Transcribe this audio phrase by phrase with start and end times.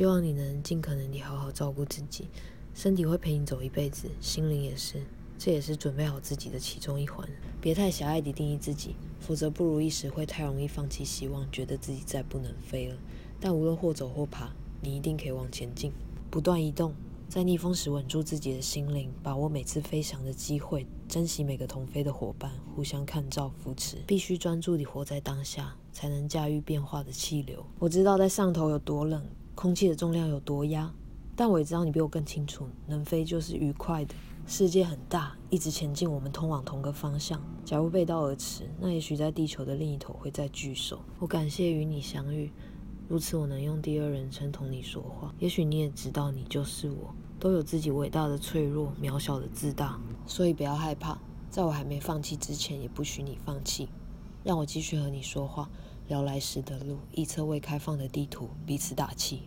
[0.00, 2.26] 希望你能尽可能地好好照顾自己，
[2.72, 5.04] 身体会陪你走一辈子，心灵也是，
[5.36, 7.28] 这也是准备好自己的其中一环。
[7.60, 12.96] 别太狭隘地定义自己，否则不如意时会太容易放弃希望，觉得自己再不能飞了。
[13.38, 14.50] 但无论或走或爬，
[14.80, 15.92] 你一定可以往前进，
[16.30, 16.94] 不断移动。
[17.28, 23.98] 在逆风时稳住自己的心灵，把握每次飞翔的机会，珍惜每个同飞的伙伴，互相看照扶持。
[24.06, 27.62] 必须专注地活在当下，才能驾驭变化的气流。
[27.78, 29.22] 我知道在上头有多冷，
[29.60, 30.90] 空气的重量有多压，
[31.36, 34.14] 但我也知道你比我更清楚，能飞就是愉快的。
[34.46, 37.38] 世界很大，一直前进，我们通往同个方向。
[37.62, 41.00] 假如背道而驰，那也许在地球的另一头会再聚首。
[41.18, 42.50] 我感谢与你相遇。
[43.06, 45.34] 如此，我能用第二人称同你说话。
[45.38, 50.00] 也许你也知道，你就是我，都有自己伟大的脆弱、渺小的自大。
[50.26, 51.18] 所以不要害怕，
[51.50, 53.90] 在我还没放弃之前，也不许你放弃。
[54.42, 55.68] 让我继续和你说话，
[56.08, 59.42] 聊来时的路，一侧未开放的地图，彼此打气。